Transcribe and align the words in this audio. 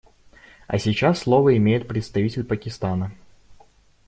А 0.65 0.79
сейчас 0.79 1.19
слово 1.19 1.55
имеет 1.57 1.87
представитель 1.87 2.43
Пакистана. 2.43 3.11